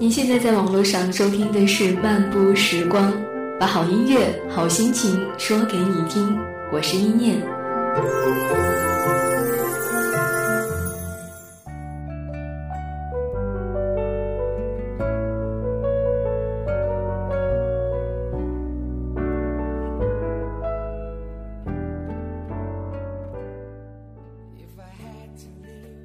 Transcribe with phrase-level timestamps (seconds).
[0.00, 3.12] 您现在在网络上收听的是《漫步时光》，
[3.58, 6.38] 把好音乐、好心情说给你听。
[6.72, 7.36] 我是一念。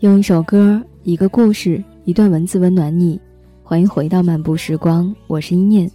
[0.00, 3.20] 用一首歌、一个故事、一段文字温暖你，
[3.68, 5.90] 欢迎回到漫步时光，我是一念，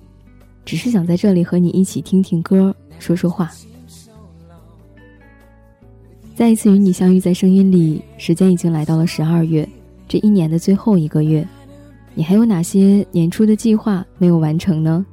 [0.66, 3.50] 只是想在这里和你一起听听歌，说说话。
[6.36, 9.66] 再一次与你相遇在声音里，时间已经来到了十二月，
[10.06, 11.48] 这一年的最后一个月，
[12.14, 15.06] 你还有哪些年初的计划没有完成呢？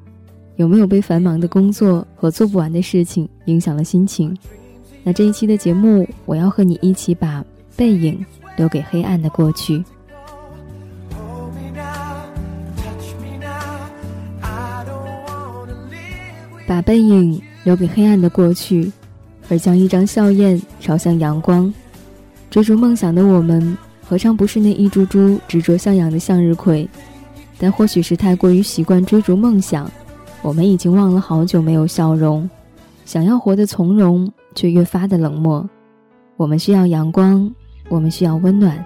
[0.57, 4.37] 有没有被繁忙的工作和做不完的事情影响了心情？
[5.05, 7.45] 那这一期的节目，我要和你一起把
[7.77, 8.19] 背影。
[8.57, 9.81] 留给黑暗的过去，
[16.69, 18.93] 把背影留给黑暗的过去，
[19.49, 21.73] 而将一张笑靥朝向阳光。
[22.51, 23.75] 追逐梦想的我们，
[24.07, 26.87] 何尝不是那一株株执着向阳的向日葵？
[27.59, 29.91] 但或许是太过于习惯追逐梦想，
[30.43, 32.49] 我们已经忘了好久没有笑容。
[33.07, 35.67] 想要活得从容，却越发的冷漠。
[36.37, 37.51] 我们需要阳光。
[37.89, 38.85] 我们需要温暖，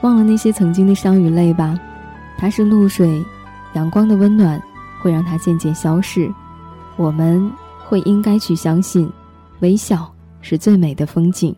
[0.00, 1.78] 忘了那些曾经的伤与泪吧。
[2.36, 3.24] 它是露水，
[3.74, 4.60] 阳光的温暖
[5.00, 6.28] 会让它渐渐消逝。
[6.96, 7.50] 我们
[7.86, 9.10] 会应该去相信，
[9.60, 11.54] 微笑是最美的风景。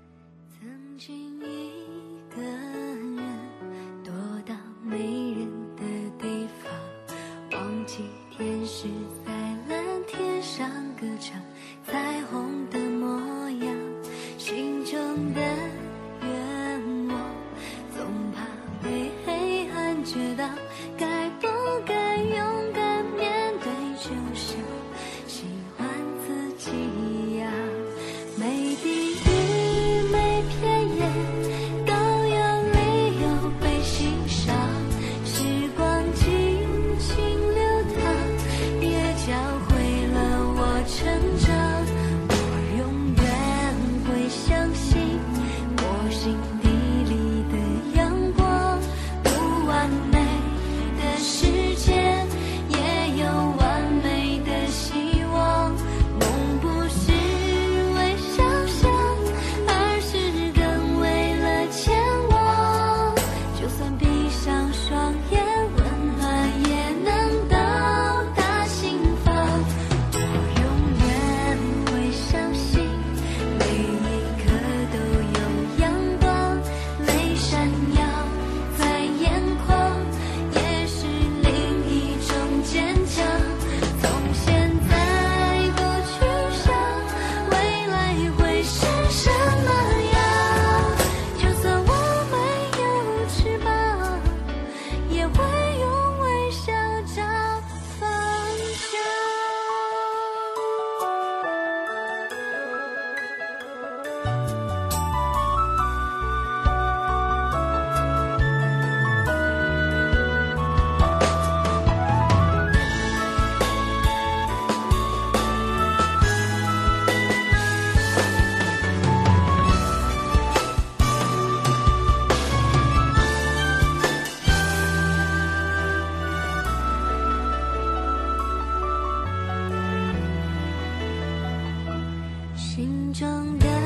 [132.79, 133.78] 心中的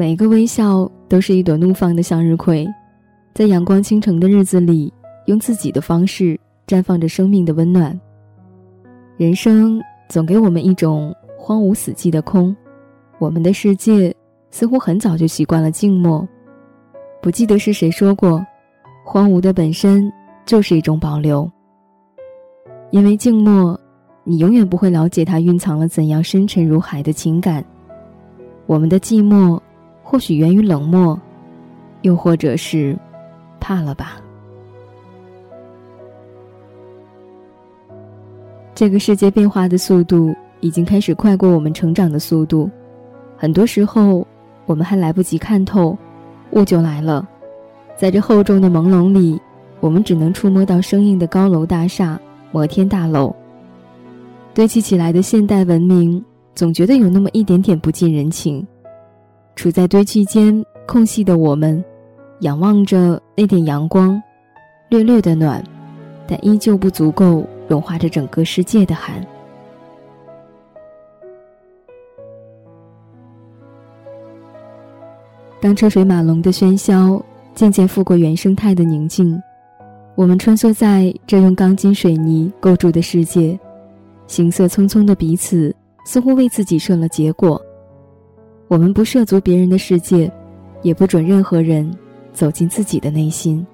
[0.00, 2.66] 每一个微笑都是一朵怒放的向日葵，
[3.34, 4.90] 在阳光倾城的日子里，
[5.26, 8.00] 用自己的方式绽放着生命的温暖。
[9.18, 12.56] 人生总给我们一种荒芜死寂的空，
[13.18, 14.10] 我们的世界
[14.50, 16.26] 似乎很早就习惯了静默。
[17.20, 18.42] 不记得是谁说过，
[19.04, 20.10] 荒芜的本身
[20.46, 21.46] 就是一种保留。
[22.90, 23.78] 因为静默，
[24.24, 27.62] 你永远不会了解它蕴藏了怎样深沉如海的情感。
[28.64, 29.60] 我们的寂寞。
[30.10, 31.16] 或许源于冷漠，
[32.02, 32.98] 又或者是
[33.60, 34.20] 怕了吧。
[38.74, 42.68] 这个世界变化的速度已经开始快过我们成长的速度，
[43.36, 44.26] 很多时候
[44.66, 45.96] 我们还来不及看透，
[46.50, 47.24] 雾就来了。
[47.96, 49.40] 在这厚重的朦胧里，
[49.78, 52.20] 我们只能触摸到生硬的高楼大厦、
[52.50, 53.32] 摩天大楼，
[54.54, 56.20] 堆砌起来的现代文明，
[56.56, 58.66] 总觉得有那么一点点不近人情。
[59.60, 61.84] 处在堆砌间空隙的我们，
[62.40, 64.18] 仰望着那点阳光，
[64.88, 65.62] 略略的暖，
[66.26, 69.22] 但依旧不足够融化着整个世界的寒。
[75.60, 77.22] 当车水马龙的喧嚣
[77.54, 79.38] 渐渐覆过原生态的宁静，
[80.14, 83.60] 我们穿梭在这用钢筋水泥构筑的世界，
[84.26, 85.76] 行色匆匆的彼此
[86.06, 87.60] 似乎为自己设了结果。
[88.70, 90.30] 我们不涉足别人的世界，
[90.82, 91.92] 也不准任何人
[92.32, 93.66] 走进自己的内心。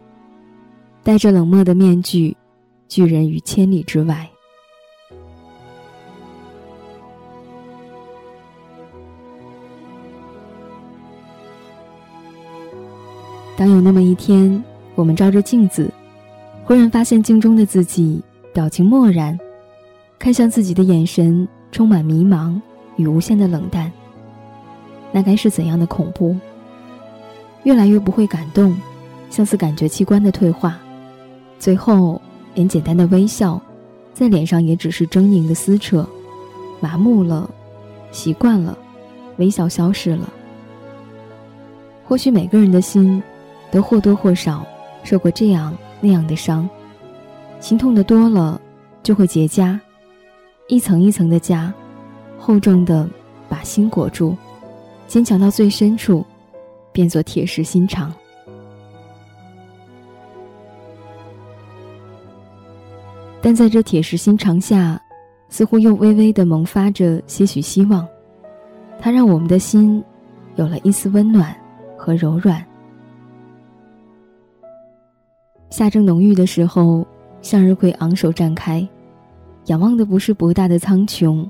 [1.02, 2.34] 戴着冷漠的面具，
[2.88, 4.26] 拒人于千里之外。
[13.54, 14.64] 当有那么一天，
[14.94, 15.92] 我们照着镜子，
[16.64, 19.38] 忽然发现镜中的自己表情漠然，
[20.18, 22.58] 看向自己的眼神充满迷茫
[22.96, 23.92] 与无限的冷淡。
[25.12, 26.36] 那该是怎样的恐怖？
[27.64, 28.76] 越来越不会感动，
[29.30, 30.78] 像是感觉器官的退化，
[31.58, 32.20] 最后
[32.54, 33.60] 连简单的微笑，
[34.12, 36.06] 在脸上也只是狰狞的撕扯，
[36.80, 37.48] 麻木了，
[38.12, 38.76] 习惯了，
[39.38, 40.32] 微笑消失了。
[42.04, 43.20] 或许每个人的心，
[43.70, 44.64] 都或多或少
[45.02, 46.68] 受过这样那样的伤，
[47.58, 48.60] 心痛的多了，
[49.02, 49.76] 就会结痂，
[50.68, 51.72] 一层一层的痂，
[52.38, 53.08] 厚重的
[53.48, 54.36] 把心裹住。
[55.06, 56.24] 坚强到最深处，
[56.92, 58.12] 变作铁石心肠。
[63.40, 65.00] 但在这铁石心肠下，
[65.48, 68.06] 似乎又微微的萌发着些许希望。
[68.98, 70.02] 它让我们的心
[70.56, 71.54] 有了一丝温暖
[71.96, 72.64] 和柔软。
[75.70, 77.06] 夏正浓郁的时候，
[77.40, 78.86] 向日葵昂首绽开，
[79.66, 81.48] 仰望的不是博大的苍穹，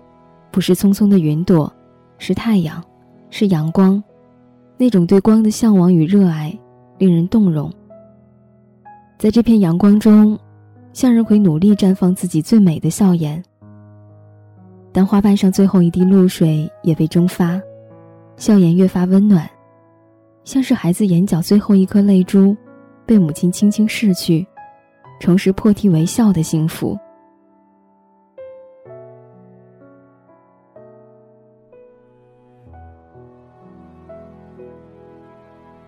[0.51, 1.73] 不是匆匆的云朵，
[2.19, 2.85] 是太阳。
[3.31, 4.03] 是阳光，
[4.77, 6.57] 那种对光的向往与热爱，
[6.99, 7.71] 令人动容。
[9.19, 10.39] 在这片阳光中，
[10.93, 13.43] 向日葵努力绽放自己最美的笑颜。
[14.93, 17.61] 当花瓣上最后一滴露水也被蒸发，
[18.37, 19.49] 笑颜越发温暖，
[20.45, 22.57] 像是孩子眼角最后一颗泪珠，
[23.05, 24.47] 被母亲轻轻拭去，
[25.21, 26.99] 重拾破涕为笑的幸福。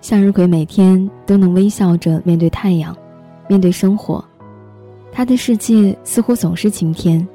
[0.09, 2.97] 向日葵每天都能微笑着面对太阳，
[3.47, 4.25] 面对生活，
[5.13, 7.29] 他的世界似乎总是晴天。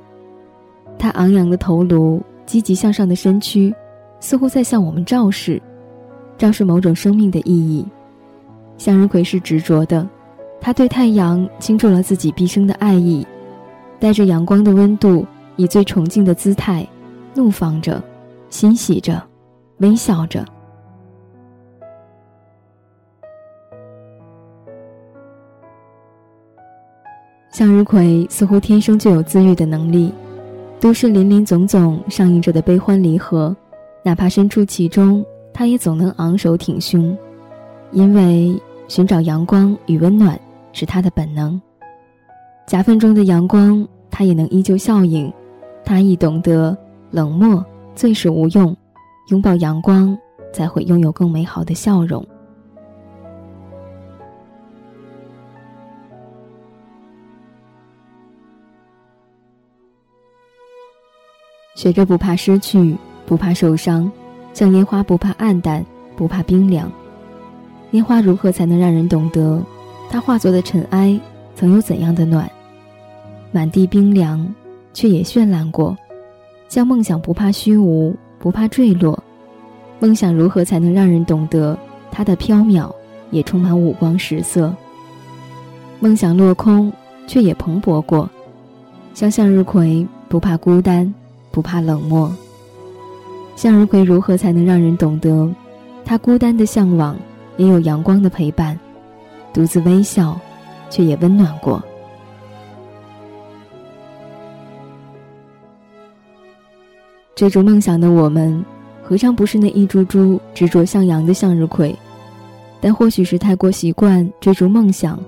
[0.98, 3.72] 他昂扬的头颅，积极向上的身躯，
[4.20, 5.62] 似乎在向我们昭示，
[6.36, 7.86] 昭示某种生命的意义。
[8.80, 10.10] 向日葵是执着的，
[10.60, 13.24] 他对太阳倾注了自己毕生的爱意，
[14.00, 15.24] 带着阳光的温度，
[15.58, 16.84] 以最崇敬的姿态，
[17.36, 18.04] 怒放着，
[18.50, 19.22] 欣喜着，
[19.78, 20.44] 微笑着。
[27.54, 30.12] 向日葵似乎天生就有自愈的能力，
[30.80, 33.56] 都市林林总总上映着的悲欢离合，
[34.04, 37.16] 哪怕身处其中，它也总能昂首挺胸，
[37.92, 40.38] 因为寻找阳光与温暖
[40.72, 41.62] 是它的本能。
[42.66, 45.32] 夹缝中的阳光，它也能依旧笑影。
[45.86, 46.76] 它亦懂得
[47.12, 48.76] 冷漠最是无用，
[49.30, 50.18] 拥抱阳光
[50.52, 52.26] 才会拥有更美好的笑容。
[61.76, 64.12] 学着不怕失去，不怕受伤，
[64.54, 65.84] 像烟花不怕暗淡，
[66.16, 66.92] 不怕冰凉。
[67.92, 69.62] 烟花如何才能让人懂得，
[70.10, 71.20] 它化作的尘埃
[71.56, 72.50] 曾有怎样的暖？
[73.52, 74.54] 满地冰凉，
[74.94, 75.98] 却也绚烂过。
[76.70, 79.22] 像梦想不怕虚无，不怕坠落。
[80.00, 81.78] 梦想如何才能让人懂得，
[82.12, 82.92] 它的飘渺
[83.32, 84.74] 也充满五光十色。
[86.00, 86.92] 梦想落空，
[87.26, 88.30] 却也蓬勃过。
[89.14, 91.12] 像向日葵不怕孤单。
[91.54, 92.30] 不怕冷漠。
[93.56, 95.48] 向日葵如何才能让人懂得，
[96.04, 97.16] 它孤单的向往，
[97.58, 98.78] 也有阳光的陪伴，
[99.54, 100.36] 独自微笑，
[100.90, 101.82] 却也温暖过。
[107.36, 108.66] 追逐梦想的我们，
[109.04, 111.96] 何尝不是那一株株执着向阳的向日葵？
[112.82, 115.20] 但或许是太过习惯追逐梦想，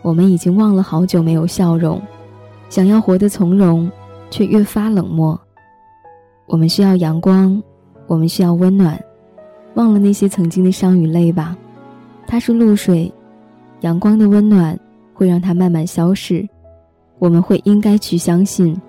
[0.00, 2.00] 我们已经忘了好久没有笑容，
[2.70, 3.90] 想要活得从容，
[4.30, 5.38] 却越发冷漠。
[6.46, 7.60] 我们需要阳光，
[8.06, 9.02] 我们需要温暖，
[9.74, 11.56] 忘了那些曾经的伤与泪吧。
[12.26, 13.12] 它是露水，
[13.80, 14.78] 阳光的温暖
[15.12, 16.48] 会让它慢慢消逝。
[17.18, 18.80] 我们会应该去相信，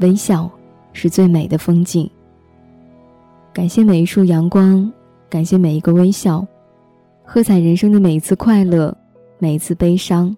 [0.00, 0.50] 微笑
[0.92, 2.08] 是最美的风景。
[3.52, 4.90] 感谢每一束阳光，
[5.28, 6.46] 感谢每一个微笑，
[7.24, 8.96] 喝彩人生的每一次快乐，
[9.38, 10.34] 每一次悲伤。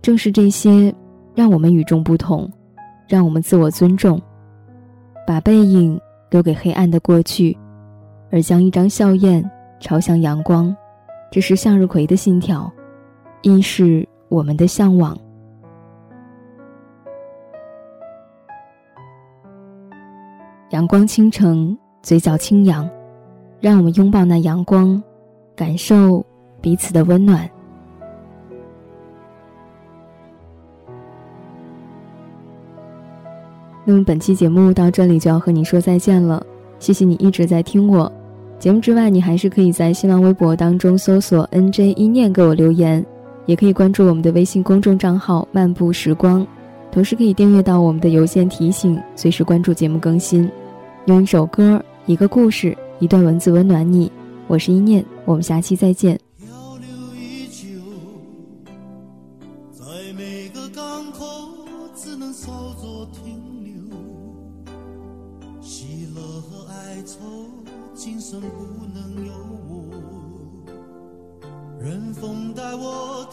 [0.00, 0.94] 正是这些，
[1.34, 2.48] 让我们与众不同，
[3.08, 4.20] 让我们自我尊重。
[5.28, 7.54] 把背影留给黑暗的过去，
[8.30, 9.44] 而将一张笑靥
[9.78, 10.74] 朝向阳光，
[11.30, 12.72] 这是向日葵的信条，
[13.42, 15.14] 亦是我们的向往。
[20.70, 22.88] 阳光倾城，嘴角轻扬，
[23.60, 25.02] 让我们拥抱那阳光，
[25.54, 26.24] 感受
[26.62, 27.46] 彼此的温暖。
[33.90, 36.44] 那么本期节目到这里就要和你说再见了，
[36.78, 38.12] 谢谢你一直在听我。
[38.58, 43.02] 节目之外，你还是可以在新浪微博当中搜索 “nj 一念”给我留言，
[43.46, 46.46] 也可以关注我们的微信公众账号“漫步时光”，
[46.92, 50.46] 同时可以订阅到我们的邮件提醒，随时关注节目更新。
[51.06, 54.12] 用一首歌、一个故事、一段文字温暖你。
[54.48, 56.27] 我是一念，我们下期再见。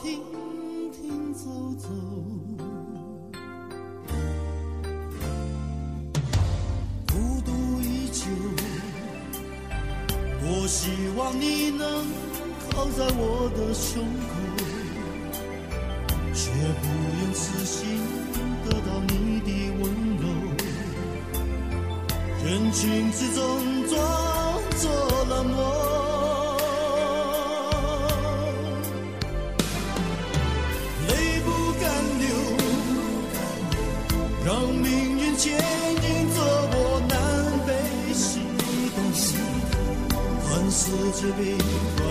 [0.02, 0.22] 停
[0.92, 1.88] 停走走。
[7.08, 8.26] 孤独依旧，
[10.42, 12.06] 多希望你能
[12.70, 14.34] 靠在我的胸口，
[16.34, 16.86] 却不
[17.22, 18.00] 用痴心
[18.66, 19.50] 得到你的
[19.80, 19.84] 温
[20.18, 20.24] 柔。
[22.44, 23.42] 人群之中
[41.16, 42.05] 看世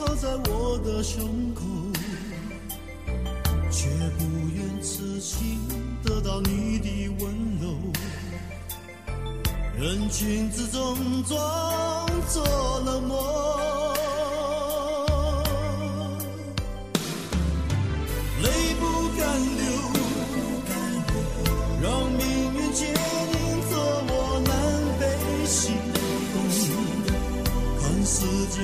[0.00, 1.62] 靠在我的胸口，
[3.70, 5.60] 却不愿痴心
[6.02, 6.88] 得到你的
[7.18, 7.30] 温
[7.60, 7.76] 柔。
[9.78, 13.69] 人群之中装作冷漠。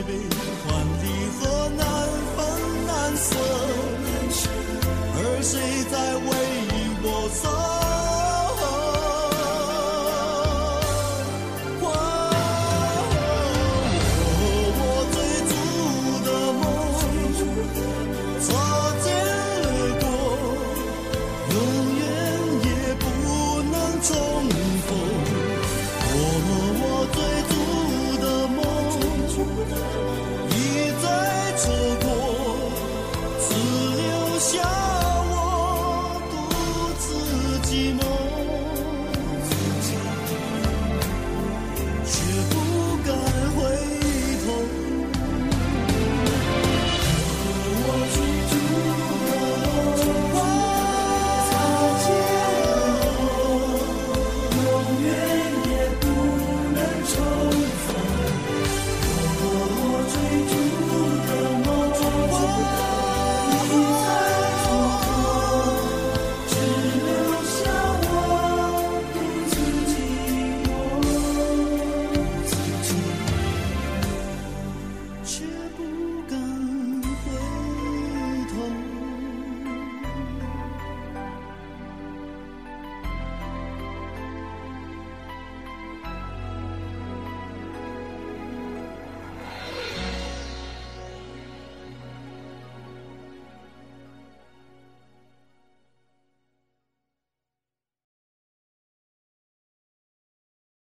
[0.02, 1.86] 悲欢离合难
[2.36, 3.85] 分难舍